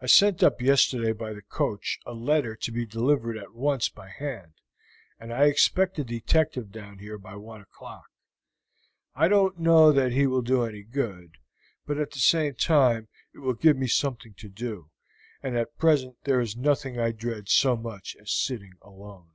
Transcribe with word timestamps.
I 0.00 0.06
sent 0.06 0.42
up 0.42 0.62
yesterday 0.62 1.12
by 1.12 1.34
the 1.34 1.42
coach 1.42 1.98
a 2.06 2.14
letter 2.14 2.56
to 2.56 2.72
be 2.72 2.86
delivered 2.86 3.36
at 3.36 3.52
once 3.52 3.90
by 3.90 4.08
hand, 4.08 4.54
and 5.20 5.30
I 5.30 5.44
expect 5.44 5.98
a 5.98 6.04
detective 6.04 6.72
down 6.72 7.00
here 7.00 7.18
by 7.18 7.36
one 7.36 7.60
o'clock. 7.60 8.06
I 9.14 9.28
don't 9.28 9.58
know 9.58 9.92
that 9.92 10.12
he 10.12 10.26
will 10.26 10.40
do 10.40 10.64
any 10.64 10.82
good; 10.82 11.36
but 11.84 11.98
at 11.98 12.12
the 12.12 12.18
same 12.18 12.54
time 12.54 13.08
it 13.34 13.40
will 13.40 13.52
give 13.52 13.76
me 13.76 13.88
something 13.88 14.32
to 14.38 14.48
do, 14.48 14.90
and 15.42 15.54
at 15.54 15.76
present 15.76 16.24
there 16.24 16.40
is 16.40 16.56
nothing 16.56 16.98
I 16.98 17.12
dread 17.12 17.50
so 17.50 17.76
much 17.76 18.16
as 18.22 18.32
sitting 18.32 18.72
alone. 18.80 19.32